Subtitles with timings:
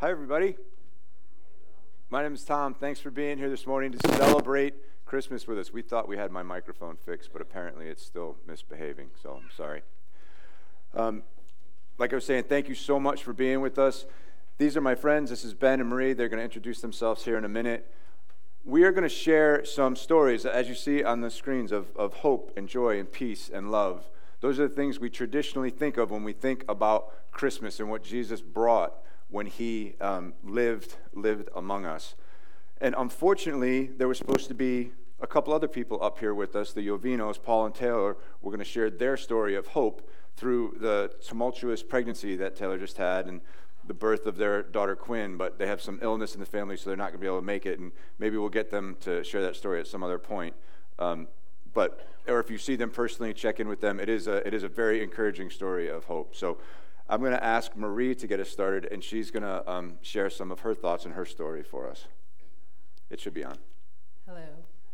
[0.00, 0.58] Hi, everybody.
[2.10, 2.74] My name is Tom.
[2.74, 4.74] Thanks for being here this morning to celebrate
[5.06, 5.72] Christmas with us.
[5.72, 9.80] We thought we had my microphone fixed, but apparently it's still misbehaving, so I'm sorry.
[10.92, 11.22] Um,
[11.96, 14.04] like I was saying, thank you so much for being with us.
[14.58, 15.30] These are my friends.
[15.30, 16.12] This is Ben and Marie.
[16.12, 17.90] They're going to introduce themselves here in a minute.
[18.66, 22.12] We are going to share some stories, as you see on the screens, of, of
[22.16, 24.10] hope and joy and peace and love.
[24.42, 28.04] Those are the things we traditionally think of when we think about Christmas and what
[28.04, 28.92] Jesus brought
[29.28, 32.14] when he um, lived, lived among us.
[32.80, 36.72] And unfortunately, there was supposed to be a couple other people up here with us,
[36.72, 41.10] the Yovinos, Paul and Taylor, were going to share their story of hope through the
[41.26, 43.40] tumultuous pregnancy that Taylor just had and
[43.86, 46.90] the birth of their daughter Quinn, but they have some illness in the family, so
[46.90, 47.78] they're not going to be able to make it.
[47.78, 50.54] And maybe we'll get them to share that story at some other point.
[50.98, 51.28] Um,
[51.72, 54.00] but or if you see them personally, check in with them.
[54.00, 56.34] It is a it is a very encouraging story of hope.
[56.34, 56.58] So
[57.08, 60.28] I'm going to ask Marie to get us started, and she's going to um, share
[60.28, 62.06] some of her thoughts and her story for us.
[63.10, 63.58] It should be on.
[64.26, 64.42] Hello.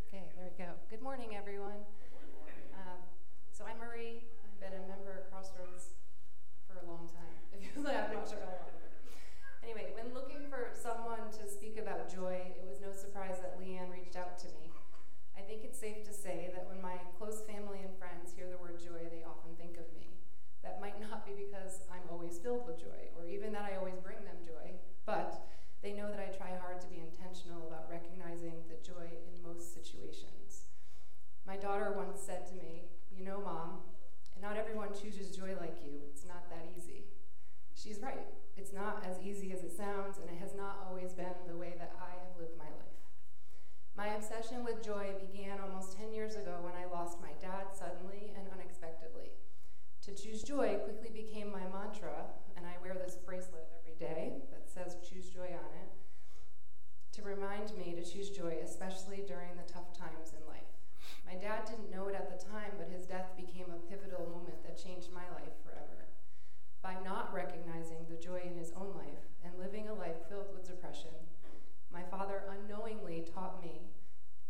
[0.09, 0.70] Okay, there we go.
[0.91, 1.81] Good morning, everyone.
[2.77, 3.00] Um,
[3.50, 4.28] so I'm Marie.
[4.45, 5.97] I've been a member of Crossroads
[6.69, 7.33] for a long time.
[7.77, 8.77] I'm not sure how long.
[9.65, 13.89] Anyway, when looking for someone to speak about joy, it was no surprise that Leanne
[13.89, 14.69] reached out to me.
[15.33, 18.61] I think it's safe to say that when my close family and friends hear the
[18.61, 20.12] word joy, they often think of me.
[20.62, 23.98] That might not be because I'm always filled with joy, or even that I always
[23.98, 25.43] bring them joy, but
[25.83, 29.75] they know that I try hard to be intentional about recognizing the joy in most
[29.75, 30.71] situations.
[31.47, 33.83] My daughter once said to me, You know, Mom,
[34.41, 35.98] not everyone chooses joy like you.
[36.11, 37.06] It's not that easy.
[37.75, 38.31] She's right.
[38.56, 41.75] It's not as easy as it sounds, and it has not always been the way
[41.78, 43.03] that I have lived my life.
[43.97, 48.31] My obsession with joy began almost 10 years ago when I lost my dad suddenly
[48.39, 49.33] and unexpectedly.
[50.03, 54.66] To choose joy quickly became my mantra, and I wear this bracelet every day that
[54.66, 55.91] says choose joy on it
[57.12, 60.75] to remind me to choose joy, especially during the tough times in life.
[61.25, 64.65] My dad didn't know it at the time, but his death became a pivotal moment
[64.65, 66.09] that changed my life forever.
[66.82, 70.66] By not recognizing the joy in his own life and living a life filled with
[70.66, 71.15] depression,
[71.93, 73.82] my father unknowingly taught me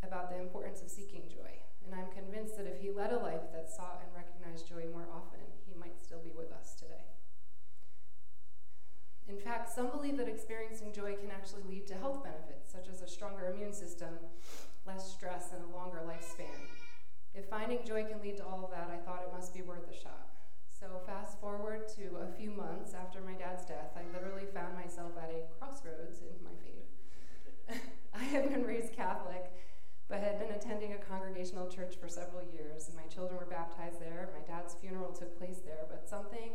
[0.01, 1.61] about the importance of seeking joy.
[1.85, 5.07] And I'm convinced that if he led a life that sought and recognized joy more
[5.13, 7.11] often, he might still be with us today.
[9.27, 13.01] In fact, some believe that experiencing joy can actually lead to health benefits, such as
[13.01, 14.09] a stronger immune system,
[14.85, 16.67] less stress, and a longer lifespan.
[17.33, 19.89] If finding joy can lead to all of that, I thought it must be worth
[19.89, 20.29] a shot.
[20.79, 25.11] So, fast forward to a few months after my dad's death, I literally found myself
[25.17, 27.81] at a crossroads in my faith.
[28.13, 29.51] I had been raised Catholic
[30.09, 33.99] but had been attending a congregational church for several years, and my children were baptized
[33.99, 34.29] there.
[34.37, 36.51] My dad's funeral took place there, but something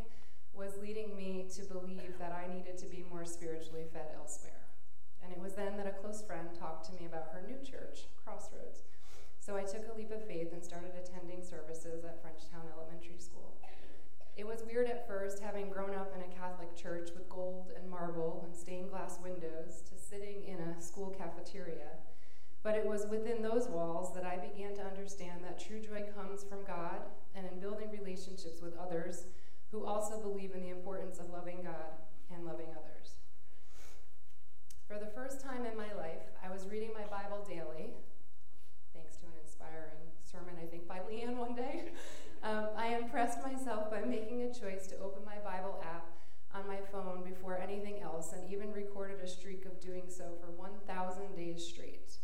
[0.52, 4.68] was leading me to believe that I needed to be more spiritually fed elsewhere.
[5.24, 8.06] And it was then that a close friend talked to me about her new church,
[8.22, 8.84] Crossroads.
[9.40, 13.56] So I took a leap of faith and started attending services at Frenchtown Elementary School.
[14.36, 17.90] It was weird at first, having grown up in a Catholic church with gold and
[17.90, 21.98] marble and stained glass windows, to sitting in a school cafeteria
[22.62, 26.44] but it was within those walls that I began to understand that true joy comes
[26.44, 27.00] from God
[27.34, 29.24] and in building relationships with others
[29.70, 31.96] who also believe in the importance of loving God
[32.34, 33.12] and loving others.
[34.88, 37.94] For the first time in my life, I was reading my Bible daily,
[38.92, 41.92] thanks to an inspiring sermon, I think, by Leanne one day.
[42.42, 46.06] Um, I impressed myself by making a choice to open my Bible app
[46.54, 50.52] on my phone before anything else and even recorded a streak of doing so for
[50.52, 52.18] 1,000 days straight.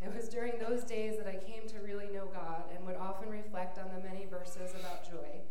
[0.00, 3.30] It was during those days that I came to really know God and would often
[3.30, 5.42] reflect on the many verses about joy.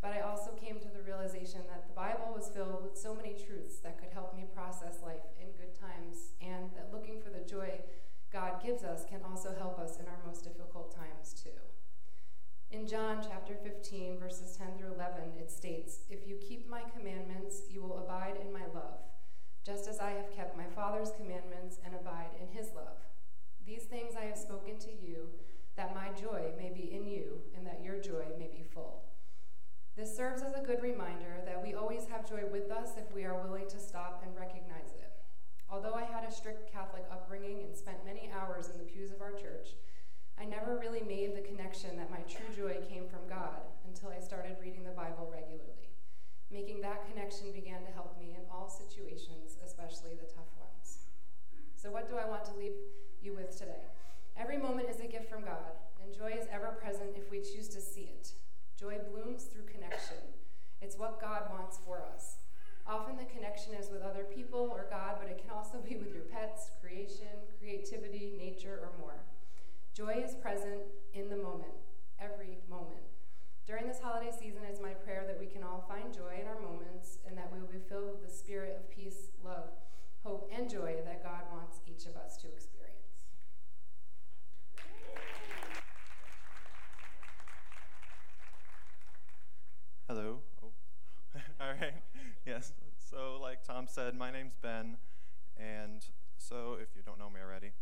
[0.00, 3.34] But I also came to the realization that the Bible was filled with so many
[3.34, 7.44] truths that could help me process life in good times, and that looking for the
[7.44, 7.80] joy
[8.32, 11.60] God gives us can also help us in our most difficult times too.
[12.70, 17.62] In John chapter 15, verses 10 through 11, it states, If you keep my commandments,
[17.70, 18.98] you will abide in my love,
[19.64, 22.98] just as I have kept my Father's commandments and abide in his love.
[23.64, 25.28] These things I have spoken to you,
[25.76, 29.04] that my joy may be in you, and that your joy may be full.
[29.96, 33.24] This serves as a good reminder that we always have joy with us if we
[33.24, 35.12] are willing to stop and recognize it.
[35.70, 39.22] Although I had a strict Catholic upbringing and spent many hours in the pews of
[39.22, 39.76] our church,
[40.40, 44.24] I never really made the connection that my true joy came from God until I
[44.24, 45.92] started reading the Bible regularly.
[46.50, 51.04] Making that connection began to help me in all situations, especially the tough ones.
[51.76, 52.72] So, what do I want to leave
[53.20, 53.84] you with today.
[54.34, 57.68] Every moment is a gift from God, and joy is ever present if we choose
[57.68, 58.32] to see it.
[58.78, 60.24] Joy blooms through connection.
[60.80, 62.36] It's what God wants for us.
[62.86, 65.10] Often the connection is with other people or God
[70.00, 70.80] Joy is present
[71.12, 71.76] in the moment,
[72.18, 73.04] every moment.
[73.66, 76.58] During this holiday season, it's my prayer that we can all find joy in our
[76.58, 79.68] moments and that we will be filled with the spirit of peace, love,
[80.24, 82.96] hope, and joy that God wants each of us to experience.
[90.08, 90.38] Hello.
[90.64, 90.72] Oh.
[91.60, 91.92] All right.
[92.46, 92.72] Yes.
[92.98, 94.96] So, like Tom said, my name's Ben.
[95.58, 96.02] And
[96.38, 97.72] so, if you don't know me already,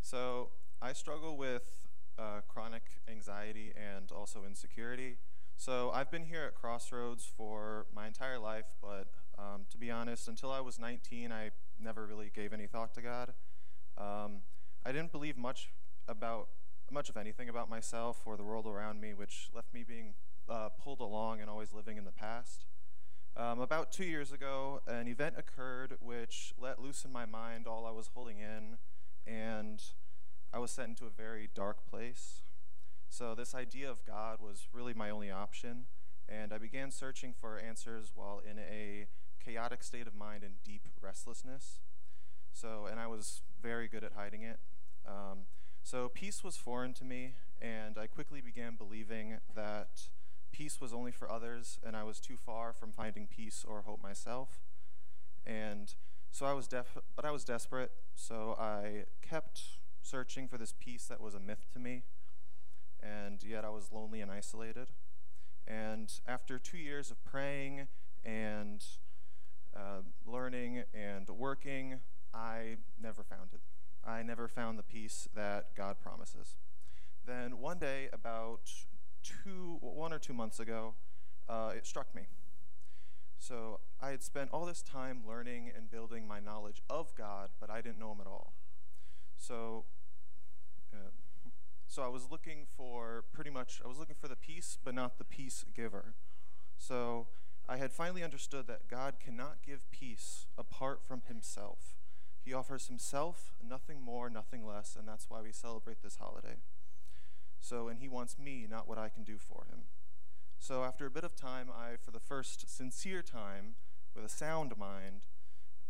[0.00, 0.48] so
[0.80, 1.86] I struggle with
[2.18, 5.18] uh, chronic anxiety and also insecurity.
[5.58, 9.08] So, I've been here at Crossroads for my entire life, but
[9.38, 13.02] um, to be honest, until I was 19, I never really gave any thought to
[13.02, 13.34] God.
[13.98, 14.38] Um,
[14.86, 15.72] I didn't believe much
[16.08, 16.48] about
[16.90, 20.14] much of anything about myself or the world around me, which left me being
[20.48, 22.64] uh, pulled along and always living in the past.
[23.38, 27.86] Um, about two years ago, an event occurred which let loose in my mind all
[27.86, 28.78] I was holding in,
[29.32, 29.80] and
[30.52, 32.42] I was sent into a very dark place.
[33.08, 35.84] So, this idea of God was really my only option,
[36.28, 39.06] and I began searching for answers while in a
[39.44, 41.78] chaotic state of mind and deep restlessness.
[42.52, 44.58] So, and I was very good at hiding it.
[45.06, 45.46] Um,
[45.84, 50.08] so, peace was foreign to me, and I quickly began believing that
[50.52, 54.02] peace was only for others, and I was too far from finding peace or hope
[54.02, 54.60] myself.
[55.46, 55.94] And
[56.30, 59.62] so I was def- but I was desperate, so I kept
[60.02, 62.02] searching for this peace that was a myth to me,
[63.02, 64.88] and yet I was lonely and isolated.
[65.66, 67.88] And after two years of praying
[68.24, 68.84] and
[69.76, 72.00] uh, learning and working,
[72.32, 73.60] I never found it.
[74.06, 76.56] I never found the peace that God promises.
[77.26, 78.70] Then one day, about
[79.22, 80.94] two, one or two months ago,
[81.48, 82.22] uh, it struck me.
[83.38, 87.70] So I had spent all this time learning and building my knowledge of God, but
[87.70, 88.52] I didn't know Him at all.
[89.38, 89.84] So,
[90.92, 91.10] uh,
[91.86, 95.18] so I was looking for pretty much, I was looking for the peace, but not
[95.18, 96.14] the peace giver.
[96.76, 97.28] So
[97.68, 101.96] I had finally understood that God cannot give peace apart from Himself.
[102.44, 106.56] He offers Himself, nothing more, nothing less, and that's why we celebrate this holiday.
[107.60, 109.82] So, and He wants me, not what I can do for Him.
[110.58, 113.74] So, after a bit of time, I, for the first sincere time,
[114.14, 115.26] with a sound mind,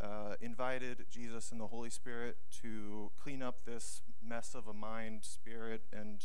[0.01, 5.21] uh, invited Jesus and the Holy Spirit to clean up this mess of a mind,
[5.23, 6.23] spirit, and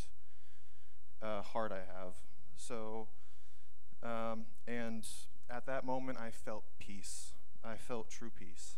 [1.23, 2.17] uh, heart I have.
[2.57, 3.09] So,
[4.03, 5.07] um, and
[5.51, 7.33] at that moment, I felt peace.
[7.65, 8.77] I felt true peace.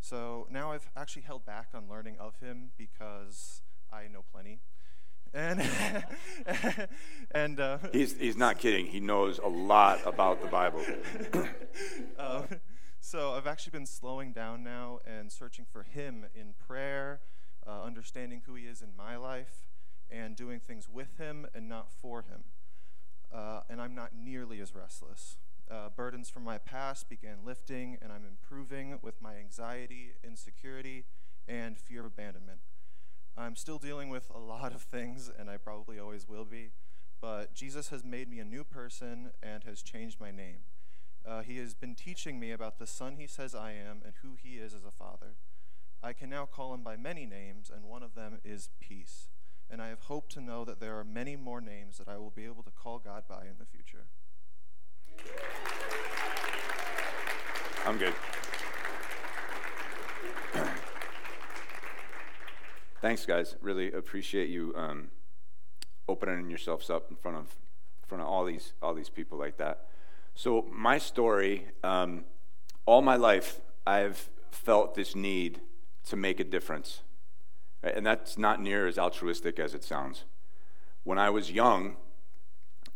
[0.00, 3.62] So now I've actually held back on learning of him because
[3.92, 4.60] I know plenty.
[5.34, 5.62] And
[7.30, 8.86] and uh, he's he's not kidding.
[8.86, 10.84] He knows a lot about the Bible.
[12.18, 12.42] uh,
[13.00, 17.20] so I've actually been slowing down now and searching for Him in prayer,
[17.66, 19.68] uh, understanding who He is in my life,
[20.10, 22.44] and doing things with Him and not for Him.
[23.32, 25.36] Uh, and I'm not nearly as restless.
[25.70, 31.04] Uh, burdens from my past began lifting, and I'm improving with my anxiety, insecurity,
[31.46, 32.60] and fear of abandonment.
[33.48, 36.72] I'm still dealing with a lot of things, and I probably always will be,
[37.18, 40.58] but Jesus has made me a new person and has changed my name.
[41.26, 44.34] Uh, he has been teaching me about the Son he says I am and who
[44.34, 45.36] he is as a father.
[46.02, 49.30] I can now call him by many names, and one of them is peace.
[49.70, 52.30] And I have hope to know that there are many more names that I will
[52.30, 54.08] be able to call God by in the future.
[57.86, 58.12] I'm good.
[63.00, 63.54] Thanks, guys.
[63.60, 65.10] Really appreciate you um,
[66.08, 69.56] opening yourselves up in front of in front of all these all these people like
[69.58, 69.86] that.
[70.34, 72.24] So my story, um,
[72.86, 75.60] all my life, I've felt this need
[76.06, 77.02] to make a difference,
[77.84, 80.24] and that's not near as altruistic as it sounds.
[81.04, 81.98] When I was young,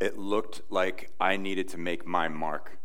[0.00, 2.76] it looked like I needed to make my mark.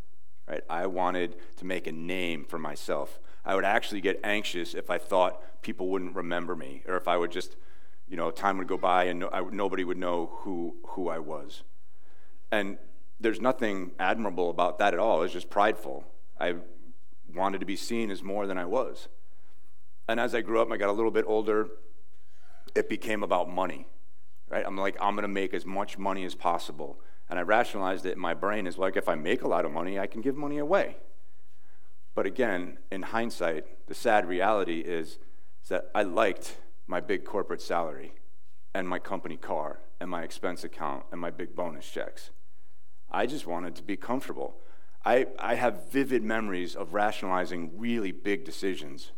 [0.47, 0.63] Right?
[0.69, 3.19] I wanted to make a name for myself.
[3.47, 7.15] I would actually get anxious if I thought people wouldn't remember me, or if I
[7.15, 7.55] would just,
[8.09, 11.19] you know, time would go by and no, I, nobody would know who who I
[11.19, 11.63] was.
[12.51, 12.77] And
[13.21, 15.23] there's nothing admirable about that at all.
[15.23, 16.03] It's just prideful.
[16.37, 16.55] I
[17.33, 19.07] wanted to be seen as more than I was.
[20.09, 21.69] And as I grew up, I got a little bit older.
[22.75, 23.87] It became about money,
[24.49, 24.65] right?
[24.65, 26.99] I'm like, I'm going to make as much money as possible.
[27.29, 29.71] And I rationalized it in my brain as like, if I make a lot of
[29.71, 30.97] money, I can give money away.
[32.17, 35.19] But again, in hindsight, the sad reality is,
[35.61, 36.57] is that I liked
[36.87, 38.15] my big corporate salary
[38.73, 42.31] and my company car and my expense account and my big bonus checks.
[43.11, 44.55] I just wanted to be comfortable.
[45.05, 49.11] I, I have vivid memories of rationalizing really big decisions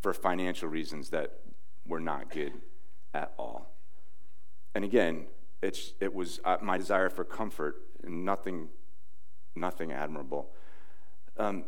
[0.00, 1.34] for financial reasons that
[1.86, 2.54] were not good
[3.14, 3.72] at all.
[4.74, 5.26] And again,
[5.62, 8.70] it's, it was uh, my desire for comfort and nothing,
[9.54, 10.50] nothing admirable.
[11.38, 11.66] Um,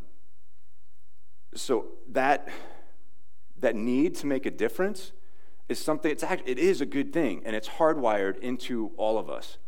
[1.55, 2.49] so that,
[3.61, 5.13] that need to make a difference
[5.69, 9.31] is something, it's actually, it is a good thing, and it's hardwired into all of
[9.31, 9.59] us.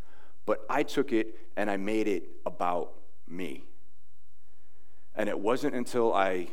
[0.44, 2.92] But I took it and I made it about
[3.26, 3.64] me.
[5.14, 6.48] And it wasn't until I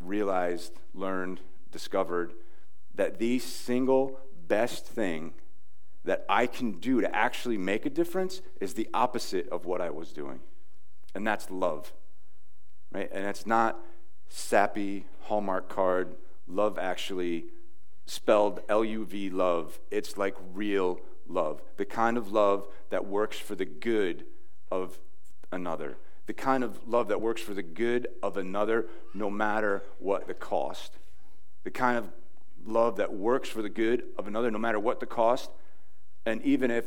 [0.00, 2.32] realized, learned, discovered
[2.94, 4.18] that the single
[4.48, 5.34] best thing
[6.04, 9.90] that I can do to actually make a difference is the opposite of what I
[9.90, 10.40] was doing.
[11.14, 11.92] And that's love.
[12.92, 13.08] Right?
[13.12, 13.80] And it's not
[14.28, 16.16] sappy Hallmark card,
[16.46, 17.46] love actually
[18.06, 19.78] spelled L U V love.
[19.90, 24.24] It's like real love, the kind of love that works for the good
[24.70, 24.98] of
[25.50, 30.26] another, the kind of love that works for the good of another no matter what
[30.26, 30.98] the cost,
[31.62, 32.12] the kind of
[32.66, 35.50] love that works for the good of another no matter what the cost,
[36.26, 36.86] and even if,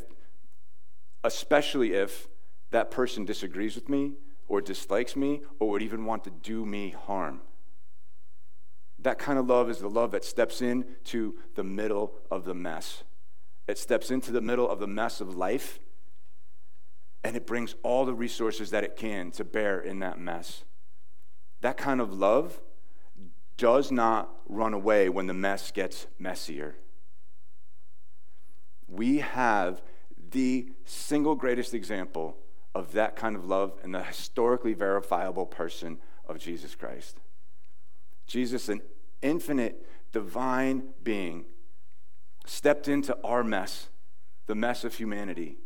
[1.23, 2.27] especially if
[2.71, 4.13] that person disagrees with me
[4.47, 7.41] or dislikes me or would even want to do me harm.
[8.99, 13.03] That kind of love is the love that steps into the middle of the mess.
[13.67, 15.79] It steps into the middle of the mess of life
[17.23, 20.63] and it brings all the resources that it can to bear in that mess.
[21.61, 22.61] That kind of love
[23.57, 26.75] does not run away when the mess gets messier.
[28.87, 29.81] We have
[30.31, 32.37] the single greatest example
[32.77, 37.19] of that kind of love in the historically verifiable person of Jesus Christ.
[38.27, 38.81] Jesus, an
[39.21, 41.45] infinite divine being,
[42.45, 43.89] stepped into our mess,
[44.45, 45.57] the mess of humanity.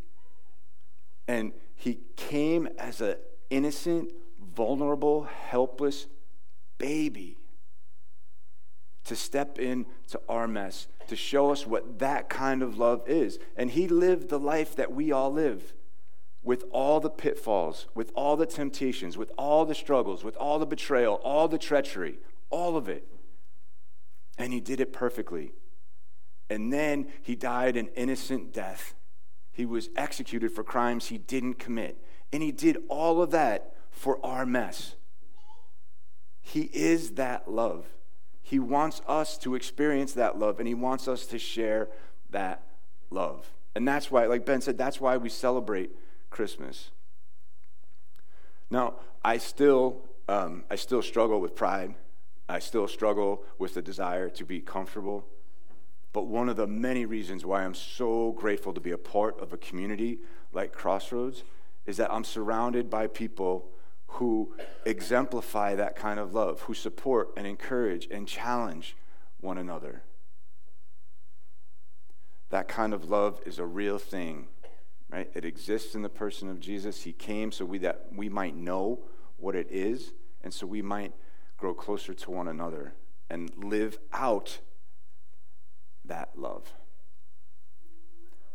[1.28, 3.16] And he came as an
[3.50, 4.12] innocent,
[4.56, 6.08] vulnerable, helpless
[6.78, 7.38] baby
[9.04, 13.38] to step into our mess, to show us what that kind of love is.
[13.58, 15.74] And he lived the life that we all live
[16.44, 20.66] with all the pitfalls, with all the temptations, with all the struggles, with all the
[20.66, 22.18] betrayal, all the treachery,
[22.50, 23.08] all of it.
[24.38, 25.54] And he did it perfectly.
[26.50, 28.96] And then he died an innocent death.
[29.52, 32.04] He was executed for crimes he didn't commit.
[32.34, 34.96] And he did all of that for our mess.
[36.42, 37.86] He is that love.
[38.42, 41.90] He wants us to experience that love, and he wants us to share
[42.32, 42.64] that
[43.12, 43.52] love.
[43.76, 45.92] And that's why, like Ben said, that's why we celebrate
[46.32, 46.90] Christmas.
[48.72, 51.94] Now, I still, um, I still struggle with pride.
[52.50, 55.28] I still struggle with the desire to be comfortable.
[56.14, 59.54] But one of the many reasons why I'm so grateful to be a part of
[59.54, 60.20] a community
[60.52, 61.44] like Crossroads
[61.86, 63.70] is that I'm surrounded by people
[64.08, 64.54] who
[64.86, 68.96] exemplify that kind of love, who support and encourage and challenge
[69.40, 70.04] one another.
[72.50, 74.50] That kind of love is a real thing,
[75.12, 75.30] right?
[75.34, 77.04] It exists in the person of Jesus.
[77.04, 79.00] He came so we that we might know
[79.38, 80.14] what it is
[80.44, 81.14] and so we might
[81.58, 82.94] grow closer to one another
[83.30, 84.60] and live out
[86.06, 86.74] that love.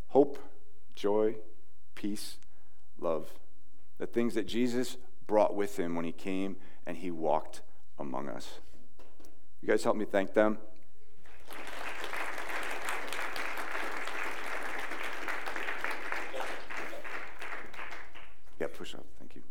[0.09, 0.39] Hope,
[0.95, 1.37] joy,
[1.95, 2.39] peace,
[2.99, 3.31] love.
[3.99, 4.97] The things that Jesus
[5.27, 7.63] brought with him when he came and he walked
[7.99, 8.61] among us.
[9.61, 10.59] You guys help me thank them?
[18.61, 19.05] Yeah, push up.
[19.19, 19.43] Thank you.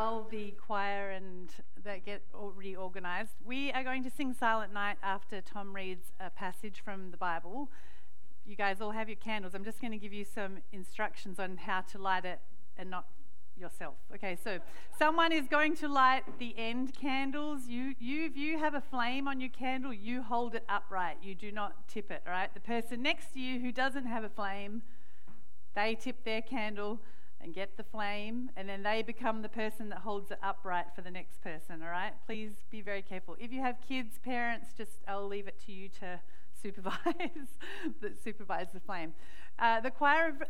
[0.00, 1.52] While, the choir and
[1.84, 6.80] that get reorganized, we are going to sing Silent Night after Tom reads a passage
[6.82, 7.70] from the Bible.
[8.46, 9.54] You guys all have your candles.
[9.54, 12.40] I'm just going to give you some instructions on how to light it
[12.78, 13.08] and not
[13.58, 13.96] yourself.
[14.14, 14.60] Okay, so
[14.98, 17.68] someone is going to light the end candles.
[17.68, 21.18] You, you, if you have a flame on your candle, you hold it upright.
[21.22, 22.48] You do not tip it, all right?
[22.54, 24.80] The person next to you who doesn't have a flame,
[25.74, 27.00] they tip their candle
[27.42, 31.02] and get the flame, and then they become the person that holds it upright for
[31.02, 32.12] the next person, all right?
[32.26, 33.36] Please be very careful.
[33.38, 36.20] If you have kids, parents, just I'll leave it to you to
[36.62, 37.58] supervise,
[38.22, 39.14] supervise the flame.
[39.58, 40.42] Uh, the choir of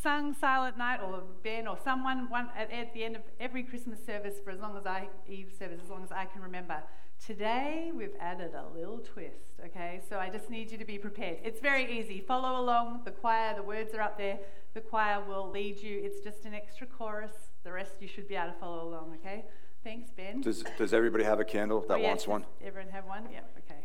[0.00, 4.04] sung Silent Night, or Ben, or someone one, at, at, the end of every Christmas
[4.04, 6.82] service for as long as I, Eve service, as long as I can remember.
[7.24, 10.00] Today, we've added a little twist, okay?
[10.08, 11.38] So I just need you to be prepared.
[11.42, 12.20] It's very easy.
[12.20, 13.02] Follow along.
[13.04, 14.38] The choir, the words are up there.
[14.78, 16.00] The choir will lead you.
[16.04, 17.32] It's just an extra chorus.
[17.64, 19.44] The rest you should be able to follow along, okay?
[19.82, 20.40] Thanks, Ben.
[20.40, 22.44] Does, does everybody have a candle that oh, yes, wants one?
[22.64, 23.24] Everyone have one?
[23.32, 23.80] Yeah, okay.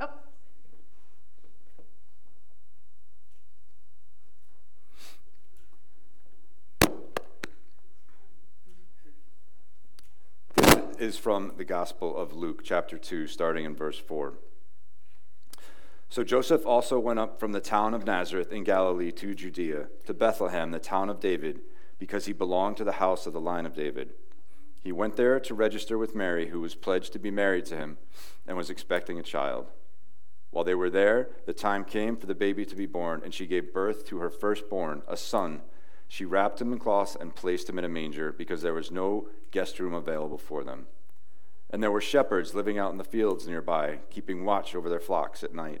[0.00, 0.08] Oh.
[10.56, 14.32] This is from the Gospel of Luke, chapter 2, starting in verse 4.
[16.12, 20.12] So Joseph also went up from the town of Nazareth in Galilee to Judea, to
[20.12, 21.62] Bethlehem, the town of David,
[21.98, 24.10] because he belonged to the house of the line of David.
[24.82, 27.96] He went there to register with Mary, who was pledged to be married to him
[28.46, 29.70] and was expecting a child.
[30.50, 33.46] While they were there, the time came for the baby to be born, and she
[33.46, 35.62] gave birth to her firstborn, a son.
[36.08, 39.28] She wrapped him in cloths and placed him in a manger because there was no
[39.50, 40.88] guest room available for them.
[41.70, 45.42] And there were shepherds living out in the fields nearby, keeping watch over their flocks
[45.42, 45.80] at night.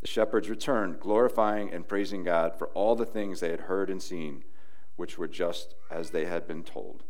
[0.00, 4.02] The shepherds returned, glorifying and praising God for all the things they had heard and
[4.02, 4.44] seen,
[4.96, 7.04] which were just as they had been told.